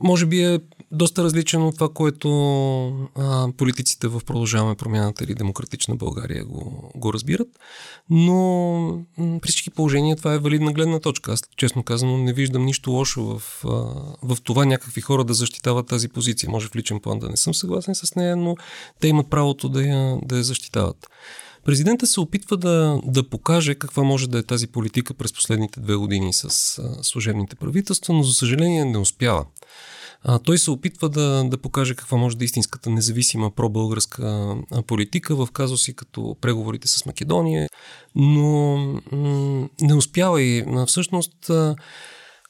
може 0.00 0.26
би 0.26 0.42
е 0.42 0.60
доста 0.92 1.24
различен 1.24 1.62
от 1.62 1.74
това, 1.74 1.88
което 1.88 2.28
а, 3.14 3.48
политиците 3.56 4.08
в 4.08 4.20
Продължаваме 4.26 4.74
промяната 4.74 5.24
или 5.24 5.34
Демократична 5.34 5.96
България 5.96 6.44
го, 6.44 6.90
го 6.94 7.12
разбират. 7.12 7.48
Но 8.10 9.04
при 9.18 9.48
всички 9.48 9.70
положения 9.70 10.16
това 10.16 10.34
е 10.34 10.38
валидна 10.38 10.72
гледна 10.72 11.00
точка. 11.00 11.32
Аз 11.32 11.42
честно 11.56 11.82
казано 11.82 12.18
не 12.18 12.32
виждам 12.32 12.64
нищо 12.64 12.90
лошо 12.90 13.38
в, 13.38 13.64
а, 13.64 13.68
в 14.22 14.42
това 14.44 14.64
някакви 14.64 15.00
хора 15.00 15.24
да 15.24 15.34
защитават 15.34 15.86
тази 15.86 16.08
позиция. 16.08 16.50
Може 16.50 16.68
в 16.68 16.76
личен 16.76 17.00
план 17.00 17.18
да 17.18 17.28
не 17.28 17.36
съм 17.36 17.54
съгласен 17.54 17.94
с 17.94 18.14
нея, 18.14 18.36
но 18.36 18.56
те 19.00 19.08
имат 19.08 19.30
правото 19.30 19.68
да 19.68 19.82
я, 19.82 20.18
да 20.22 20.36
я 20.36 20.42
защитават. 20.42 21.08
Президента 21.64 22.06
се 22.06 22.20
опитва 22.20 22.56
да, 22.56 23.00
да 23.04 23.28
покаже 23.28 23.74
каква 23.74 24.02
може 24.02 24.28
да 24.28 24.38
е 24.38 24.42
тази 24.42 24.66
политика 24.66 25.14
през 25.14 25.32
последните 25.32 25.80
две 25.80 25.94
години 25.94 26.32
с 26.32 26.48
служебните 27.02 27.56
правителства, 27.56 28.14
но 28.14 28.22
за 28.22 28.34
съжаление 28.34 28.84
не 28.84 28.98
успява. 28.98 29.46
А, 30.22 30.38
той 30.38 30.58
се 30.58 30.70
опитва 30.70 31.08
да, 31.08 31.44
да 31.44 31.58
покаже 31.58 31.94
каква 31.94 32.18
може 32.18 32.36
да 32.36 32.44
е 32.44 32.46
истинската 32.46 32.90
независима 32.90 33.50
пробългарска 33.50 34.56
политика 34.86 35.36
в 35.36 35.48
казуси 35.52 35.96
като 35.96 36.36
преговорите 36.40 36.88
с 36.88 37.06
Македония, 37.06 37.68
но 38.14 38.76
м- 39.12 39.68
не 39.80 39.94
успява 39.94 40.42
и 40.42 40.64
всъщност 40.86 41.50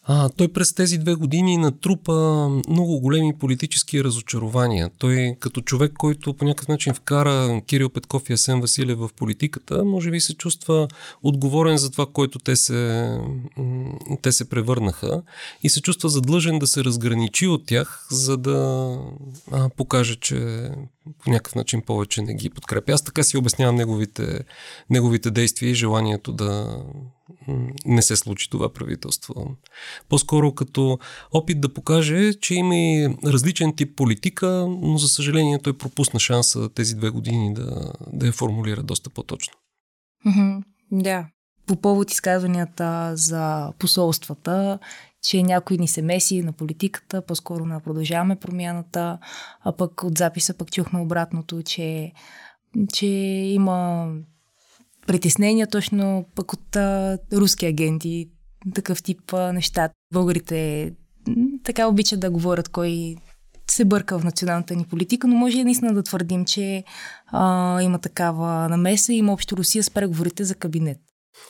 а, 0.07 0.29
той 0.29 0.49
през 0.49 0.73
тези 0.73 0.99
две 0.99 1.15
години 1.15 1.57
натрупа 1.57 2.49
много 2.69 3.01
големи 3.01 3.39
политически 3.39 4.05
разочарования. 4.05 4.91
Той 4.99 5.37
като 5.41 5.61
човек, 5.61 5.93
който 5.99 6.35
по 6.35 6.45
някакъв 6.45 6.69
начин 6.69 6.95
вкара 6.95 7.61
Кирил 7.67 7.89
Петков 7.89 8.31
и 8.31 8.33
Асен 8.33 8.61
Василев 8.61 8.99
в 8.99 9.11
политиката, 9.17 9.85
може 9.85 10.11
би 10.11 10.21
се 10.21 10.35
чувства 10.35 10.89
отговорен 11.23 11.77
за 11.77 11.91
това, 11.91 12.07
което 12.13 12.39
те 12.39 12.57
се, 12.57 13.11
те 14.23 14.33
се 14.33 14.49
превърнаха 14.49 15.23
и 15.63 15.71
се 15.71 15.81
чувства 15.81 16.09
задлъжен 16.09 16.59
да 16.59 16.67
се 16.67 16.85
разграничи 16.85 17.47
от 17.47 17.67
тях, 17.67 18.07
за 18.11 18.37
да 18.37 18.99
а, 19.53 19.69
покаже, 19.69 20.17
че 20.17 20.71
по 21.25 21.31
някакъв 21.31 21.55
начин 21.55 21.83
повече 21.83 22.23
не 22.23 22.35
ги 22.35 22.51
подкрепя. 22.51 22.93
Аз 22.93 23.05
така 23.05 23.23
си 23.23 23.37
обяснявам 23.37 23.77
неговите, 23.77 24.45
неговите 24.91 25.31
действия 25.31 25.71
и 25.71 25.75
желанието 25.75 26.33
да 26.33 26.83
не 27.87 28.03
се 28.03 28.17
случи 28.17 28.51
това 28.51 28.73
правителство. 28.73 29.57
По-скоро 30.09 30.55
като 30.55 30.99
опит 31.33 31.61
да 31.61 31.75
покаже, 31.75 32.35
че 32.35 32.55
има 32.55 32.77
и 32.77 33.17
различен 33.25 33.77
тип 33.77 33.97
политика, 33.97 34.67
но 34.69 34.99
за 34.99 35.09
съжаление 35.09 35.59
той 35.63 35.79
пропусна 35.79 36.21
шанса 36.21 36.69
тези 36.69 36.95
две 36.95 37.11
години 37.11 37.55
да, 37.55 37.93
да 38.13 38.27
я 38.27 38.33
формулира 38.33 38.83
доста 38.83 39.11
по-точно. 39.11 39.55
Да. 40.93 41.27
По 41.67 41.77
повод 41.77 42.11
изказванията 42.11 43.13
за 43.15 43.73
посолствата, 43.79 44.79
че 45.25 45.43
някой 45.43 45.77
ни 45.77 45.89
се 45.89 46.03
меси 46.03 46.43
на 46.43 46.53
политиката, 46.53 47.23
по-скоро 47.23 47.65
на 47.65 47.81
продължаваме 47.81 48.37
промяната, 48.37 49.19
а 49.61 49.73
пък 49.73 50.05
от 50.05 50.19
записа 50.19 50.55
пък 50.55 50.73
чухме 50.73 51.01
обратното, 51.01 51.63
че, 51.63 52.13
че 52.93 53.07
има 53.07 54.09
притеснения 55.07 55.67
точно 55.67 56.25
пък 56.35 56.53
от 56.53 56.77
а, 56.77 57.19
руски 57.33 57.67
агенти, 57.67 58.29
такъв 58.75 59.03
тип 59.03 59.33
а, 59.33 59.53
неща. 59.53 59.91
Българите 60.13 60.93
така 61.65 61.89
обичат 61.89 62.21
да 62.21 62.31
говорят 62.31 62.69
кой 62.69 63.17
се 63.71 63.85
бърка 63.85 64.19
в 64.19 64.25
националната 64.25 64.77
ни 64.77 64.85
политика, 64.85 65.27
но 65.27 65.37
може 65.37 65.65
наистина 65.65 65.95
да 65.95 66.03
твърдим, 66.03 66.45
че 66.45 66.85
а, 67.27 67.83
има 67.83 67.99
такава 67.99 68.69
намеса 68.69 69.13
и 69.13 69.17
има 69.17 69.33
общо 69.33 69.57
Русия 69.57 69.83
с 69.83 69.91
преговорите 69.91 70.45
за 70.45 70.55
кабинет. 70.55 70.99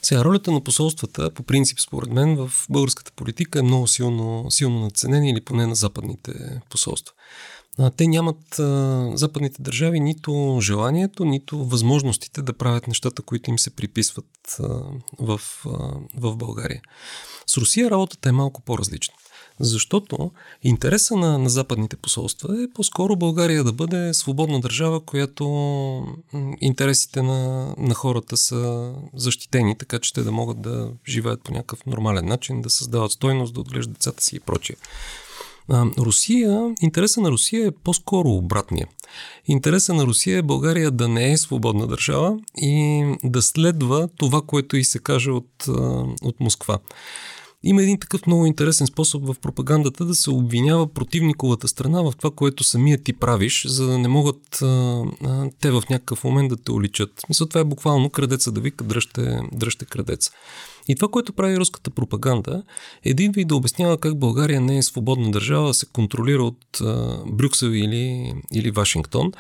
Сега, 0.03 0.25
ролята 0.25 0.53
на 0.53 0.61
посолствата, 0.61 1.31
по 1.31 1.43
принцип, 1.43 1.81
според 1.81 2.11
мен, 2.11 2.37
в 2.37 2.53
българската 2.71 3.13
политика 3.13 3.59
е 3.59 3.63
много 3.63 3.87
силно, 3.87 4.51
силно 4.51 4.81
надценена 4.81 5.29
или 5.29 5.41
поне 5.41 5.67
на 5.67 5.75
западните 5.75 6.61
посолства. 6.71 7.15
Те 7.97 8.07
нямат 8.07 8.59
а, 8.59 9.11
западните 9.15 9.63
държави 9.63 10.01
нито 10.01 10.59
желанието, 10.63 11.25
нито 11.25 11.65
възможностите 11.65 12.43
да 12.43 12.53
правят 12.53 12.89
нещата, 12.89 13.23
които 13.23 13.51
им 13.51 13.59
се 13.59 13.71
приписват 13.71 14.57
а, 14.61 14.65
в, 15.19 15.41
а, 15.67 15.71
в 16.15 16.37
България. 16.37 16.81
С 17.47 17.57
Русия 17.57 17.91
работата 17.91 18.29
е 18.29 18.33
малко 18.33 18.63
по-различна. 18.63 19.15
Защото 19.61 20.31
интереса 20.63 21.17
на, 21.17 21.39
на 21.39 21.49
западните 21.49 21.97
посолства 21.97 22.63
е 22.63 22.73
по-скоро 22.75 23.17
България 23.17 23.65
да 23.65 23.73
бъде 23.73 24.15
свободна 24.15 24.61
държава, 24.61 25.01
която 25.01 25.45
интересите 26.61 27.23
на, 27.23 27.75
на 27.79 27.95
хората 27.95 28.37
са 28.37 28.93
защитени, 29.15 29.79
така 29.79 29.99
че 29.99 30.13
те 30.13 30.23
да 30.23 30.33
могат 30.33 30.63
да 30.63 30.91
живеят 31.09 31.43
по 31.43 31.53
някакъв 31.53 31.87
нормален 31.87 32.27
начин, 32.27 32.63
да 32.63 32.71
създават 32.71 33.13
стойност, 33.13 33.55
да 33.55 33.61
отглеждат 33.61 33.95
децата 33.95 34.23
си 34.25 34.37
и 34.37 34.41
прочие. 34.41 34.77
Русия, 35.99 36.75
интереса 36.81 37.21
на 37.21 37.31
Русия 37.31 37.67
е 37.67 37.71
по-скоро 37.71 38.29
обратния. 38.29 38.87
Интереса 39.47 39.95
на 39.95 40.07
Русия 40.07 40.39
е 40.39 40.43
България 40.43 40.91
да 40.91 41.09
не 41.09 41.33
е 41.33 41.37
свободна 41.37 41.87
държава 41.87 42.39
и 42.57 43.05
да 43.25 43.43
следва 43.43 44.09
това, 44.17 44.43
което 44.43 44.77
и 44.77 44.85
се 44.85 44.99
каже 44.99 45.31
от, 45.31 45.69
от 46.23 46.41
Москва. 46.41 46.79
Има 47.67 47.83
един 47.83 47.99
такъв 47.99 48.27
много 48.27 48.47
интересен 48.47 48.87
способ 48.87 49.27
в 49.27 49.35
пропагандата 49.41 50.05
да 50.05 50.15
се 50.15 50.31
обвинява 50.31 50.87
противниковата 50.87 51.69
страна 51.69 52.03
в 52.03 52.13
това, 52.19 52.31
което 52.31 52.65
самият 52.65 53.05
ти 53.05 53.13
правиш, 53.13 53.67
за 53.67 53.87
да 53.87 53.99
не 53.99 54.09
могат 54.09 54.63
а, 54.63 54.67
а, 55.25 55.51
те 55.61 55.71
в 55.71 55.83
някакъв 55.91 56.25
момент 56.25 56.49
да 56.49 56.57
те 56.57 56.73
уличат. 56.73 57.23
Мисля, 57.29 57.47
това 57.47 57.61
е 57.61 57.65
буквално 57.65 58.11
крадеца 58.11 58.53
да 58.53 58.61
вика 58.61 58.85
дръжте, 58.85 59.41
дръжте 59.53 59.85
крадеца. 59.85 60.31
И 60.89 60.95
това, 60.95 61.09
което 61.09 61.33
прави 61.33 61.57
руската 61.57 61.91
пропаганда, 61.91 62.63
е 63.05 63.11
един 63.11 63.33
вид 63.33 63.49
да 63.49 63.57
обяснява 63.57 63.99
как 63.99 64.19
България 64.19 64.61
не 64.61 64.79
е 64.79 64.83
свободна 64.83 65.31
държава, 65.31 65.75
се 65.75 65.87
контролира 65.87 66.45
от 66.45 66.81
а, 66.81 67.19
Брюксел 67.27 67.67
или, 67.67 68.35
или 68.53 68.71
Вашингтон, 68.71 69.33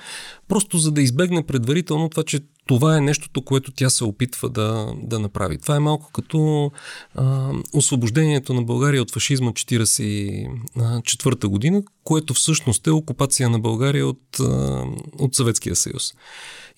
просто 0.48 0.78
за 0.78 0.90
да 0.90 1.02
избегне 1.02 1.46
предварително 1.46 2.08
това, 2.08 2.22
че 2.22 2.40
това 2.66 2.96
е 2.96 3.00
нещото, 3.00 3.42
което 3.42 3.72
тя 3.72 3.90
се 3.90 4.04
опитва 4.04 4.48
да, 4.48 4.94
да 5.02 5.18
направи. 5.18 5.58
Това 5.58 5.76
е 5.76 5.80
малко 5.80 6.10
като 6.12 6.70
а, 7.14 7.52
освобождението 7.72 8.54
на 8.54 8.62
България 8.62 9.02
от 9.02 9.10
фашизма 9.10 9.52
1944 9.52 11.46
година, 11.46 11.82
което 12.04 12.34
всъщност 12.34 12.86
е 12.86 12.90
окупация 12.90 13.50
на 13.50 13.58
България 13.58 14.06
от, 14.06 14.40
а, 14.40 14.84
от 15.18 15.34
Съветския 15.34 15.76
съюз. 15.76 16.14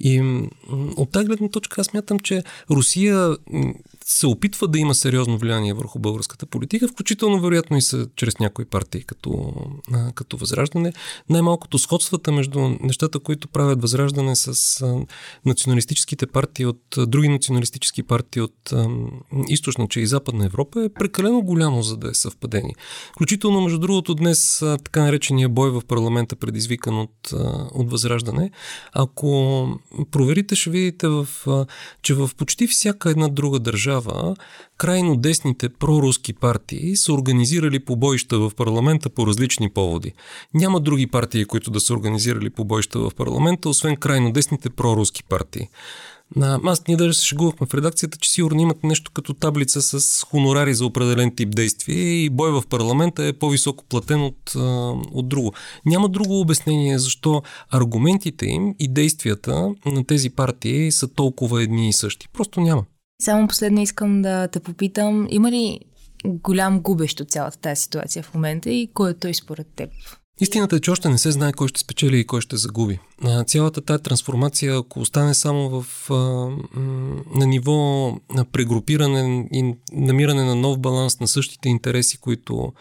И 0.01 0.43
от 0.97 1.11
тази 1.11 1.27
гледна 1.27 1.49
точка 1.49 1.81
аз 1.81 1.95
мятам, 1.95 2.21
че 2.21 2.43
Русия 2.71 3.37
се 4.09 4.27
опитва 4.27 4.69
да 4.69 4.79
има 4.79 4.95
сериозно 4.95 5.39
влияние 5.39 5.75
върху 5.75 5.99
българската 5.99 6.47
политика, 6.47 6.89
включително 6.89 7.41
вероятно 7.41 7.77
и 7.77 7.83
са 7.83 8.09
чрез 8.17 8.39
някои 8.39 8.65
партии 8.65 9.03
като, 9.03 9.55
като 10.15 10.37
Възраждане. 10.37 10.93
Най-малкото 11.31 11.79
сходствата 11.79 12.33
между 12.33 12.61
нещата, 12.81 13.19
които 13.19 13.49
правят 13.49 13.83
Възраждане 13.83 14.37
с 14.37 14.85
националистическите 15.47 16.27
партии 16.27 16.67
от 16.67 16.83
други 16.99 17.29
националистически 17.29 18.03
партии 18.03 18.43
от 18.43 18.73
източна, 19.49 19.89
че 19.89 20.01
и 20.01 20.07
западна 20.07 20.47
Европа 20.47 20.85
е 20.85 20.89
прекалено 20.89 21.43
голямо, 21.43 21.83
за 21.83 21.97
да 21.97 22.11
е 22.11 22.15
съвпадение. 22.15 22.75
Включително, 23.13 23.61
между 23.61 23.79
другото, 23.79 24.15
днес 24.15 24.63
така 24.85 25.03
наречения 25.03 25.49
бой 25.49 25.71
в 25.71 25.83
парламента, 25.89 26.37
предизвикан 26.37 27.01
от, 27.01 27.33
от 27.75 27.91
Възраждане, 27.91 28.51
ако 28.93 29.69
проверите, 30.11 30.57
ще 30.57 30.71
видите, 30.71 31.09
в, 31.09 31.29
че 32.03 32.15
в 32.15 32.31
почти 32.37 32.67
всяка 32.67 33.11
една 33.11 33.29
друга 33.29 33.59
държава 33.59 33.96
крайно 34.79 35.17
десните 35.17 35.69
проруски 35.69 36.33
партии 36.33 36.97
са 36.97 37.13
организирали 37.13 37.85
побоища 37.85 38.39
в 38.39 38.53
парламента 38.57 39.11
по 39.11 39.27
различни 39.27 39.71
поводи. 39.71 40.13
Няма 40.55 40.81
други 40.81 41.07
партии, 41.07 41.45
които 41.45 41.71
да 41.71 41.81
са 41.81 41.95
организирали 41.95 42.51
побоища 42.51 42.99
в 42.99 43.11
парламента, 43.17 43.69
освен 43.69 43.97
крайно 43.97 44.33
десните 44.33 44.71
проруски 44.71 45.25
партии. 45.25 45.69
На, 46.37 46.61
аз 46.65 46.87
ние 46.89 46.97
даже 46.97 47.19
се 47.19 47.25
шегувахме 47.25 47.67
в 47.67 47.75
редакцията, 47.75 48.19
че 48.19 48.31
сигурно 48.31 48.61
имат 48.61 48.85
нещо 48.85 49.11
като 49.15 49.35
таблица 49.35 49.83
с 49.83 50.23
хонорари 50.23 50.75
за 50.75 50.87
определен 50.87 51.37
тип 51.37 51.55
действие 51.55 52.25
и 52.25 52.31
бой 52.31 52.51
в 52.51 52.63
парламента 52.71 53.25
е 53.25 53.33
по-високо 53.33 53.85
платен 53.85 54.23
от, 54.23 54.53
от 55.13 55.29
друго. 55.29 55.53
Няма 55.87 56.09
друго 56.09 56.41
обяснение 56.41 56.99
защо 56.99 57.43
аргументите 57.71 58.47
им 58.47 58.75
и 58.79 58.89
действията 58.89 59.75
на 59.87 60.07
тези 60.07 60.31
партии 60.31 60.93
са 60.93 61.09
толкова 61.09 61.63
едни 61.63 61.89
и 61.89 61.93
същи. 61.93 62.29
Просто 62.33 62.61
няма. 62.61 62.85
Само 63.23 63.49
последно 63.49 63.83
искам 63.83 64.23
да 64.23 64.49
те 64.49 64.61
попитам, 64.61 65.27
има 65.31 65.51
ли 65.51 65.81
голям 66.25 66.81
губещ 66.81 67.21
от 67.21 67.31
цялата 67.31 67.59
тази 67.59 67.83
ситуация 67.83 68.23
в 68.23 68.35
момента 68.35 68.71
и 68.71 68.91
кой 68.95 69.11
е 69.11 69.15
той 69.15 69.35
според 69.35 69.67
теб? 69.77 69.91
Истината 70.41 70.77
е, 70.77 70.81
че 70.81 70.91
още 70.91 71.09
не 71.09 71.19
се 71.19 71.31
знае 71.31 71.53
кой 71.53 71.69
ще 71.69 71.81
спечели 71.81 72.19
и 72.19 72.27
кой 72.27 72.41
ще 72.41 72.57
загуби. 72.57 72.99
Цялата 73.47 73.81
тази 73.81 74.03
трансформация, 74.03 74.79
ако 74.79 75.01
остане 75.01 75.35
само 75.35 75.83
в, 75.83 76.11
на 77.35 77.47
ниво 77.47 77.73
на 78.35 78.45
прегрупиране 78.53 79.49
и 79.53 79.75
намиране 79.93 80.45
на 80.45 80.55
нов 80.55 80.79
баланс 80.79 81.21
на 81.21 81.29
същите 81.29 81.69
интереси, 81.69 82.19
които 82.19 82.73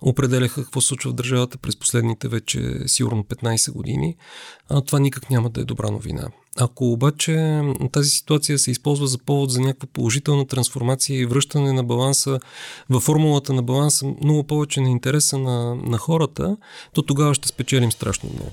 определяха 0.00 0.64
какво 0.64 0.80
случва 0.80 1.10
в 1.10 1.14
държавата 1.14 1.58
през 1.58 1.76
последните 1.76 2.28
вече 2.28 2.78
сигурно 2.86 3.24
15 3.24 3.72
години, 3.72 4.16
това 4.86 4.98
никак 4.98 5.30
няма 5.30 5.50
да 5.50 5.60
е 5.60 5.64
добра 5.64 5.90
новина. 5.90 6.28
Ако 6.60 6.92
обаче 6.92 7.62
тази 7.92 8.10
ситуация 8.10 8.58
се 8.58 8.70
използва 8.70 9.06
за 9.06 9.18
повод 9.18 9.50
за 9.50 9.60
някаква 9.60 9.88
положителна 9.92 10.46
трансформация 10.46 11.20
и 11.20 11.26
връщане 11.26 11.72
на 11.72 11.84
баланса 11.84 12.40
във 12.90 13.02
формулата 13.02 13.52
на 13.52 13.62
баланса 13.62 14.06
много 14.22 14.42
повече 14.44 14.80
на 14.80 14.90
интереса 14.90 15.38
на, 15.38 15.74
на 15.74 15.98
хората, 15.98 16.56
то 16.92 17.02
тогава 17.02 17.34
ще 17.34 17.48
спечелим 17.48 17.92
страшно 17.92 18.30
много. 18.34 18.50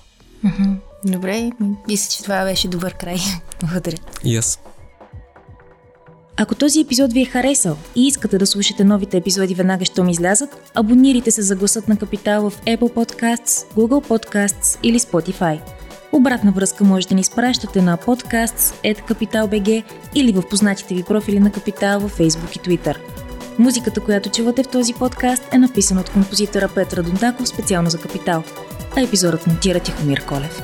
Добре, 1.06 1.52
мисля, 1.88 2.12
че 2.12 2.24
това 2.24 2.46
беше 2.46 2.68
добър 2.68 2.94
край. 2.94 3.18
Благодаря. 3.62 3.98
И 4.24 4.40
yes. 4.40 4.60
Ако 6.38 6.56
този 6.56 6.82
епизод 6.82 7.14
ви 7.14 7.22
е 7.22 7.26
харесал 7.26 7.78
и 7.96 8.08
искате 8.08 8.38
да 8.38 8.48
слушате 8.48 8.84
новите 8.84 9.18
епизоди 9.18 9.56
веднага, 9.56 9.86
щом 9.86 10.10
излязат, 10.10 10.72
абонирайте 10.76 11.32
се 11.32 11.42
за 11.42 11.56
гласът 11.56 11.88
на 11.88 11.98
Капитал 11.98 12.50
в 12.50 12.62
Apple 12.62 12.94
Podcasts, 12.94 13.74
Google 13.76 14.08
Podcasts 14.08 14.80
или 14.84 15.00
Spotify– 15.00 15.62
Обратна 16.12 16.52
връзка 16.52 16.84
може 16.84 17.08
да 17.08 17.16
ни 17.16 17.22
изпращате 17.22 17.82
на 17.82 17.98
podcasts.capital.bg 17.98 19.84
или 20.16 20.32
в 20.32 20.44
познатите 20.50 20.96
ви 20.96 21.04
профили 21.04 21.40
на 21.40 21.52
Капитал 21.52 22.00
във 22.00 22.18
Facebook 22.18 22.58
и 22.58 22.60
Twitter. 22.60 22.98
Музиката, 23.60 24.02
която 24.02 24.30
чувате 24.30 24.64
в 24.64 24.68
този 24.68 24.94
подкаст 24.94 25.54
е 25.54 25.58
написана 25.58 26.02
от 26.02 26.10
композитора 26.10 26.70
Петра 26.76 27.04
Дондаков 27.04 27.48
специално 27.48 27.90
за 27.90 27.98
Капитал, 27.98 28.44
а 28.98 29.02
епизодът 29.02 29.48
монтира 29.48 29.80
Тихомир 29.80 30.26
Колев. 30.26 30.62